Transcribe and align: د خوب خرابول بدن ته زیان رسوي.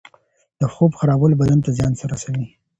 د 0.59 0.61
خوب 0.73 0.91
خرابول 0.99 1.33
بدن 1.41 1.59
ته 1.65 1.69
زیان 1.77 1.93
رسوي. 2.11 2.45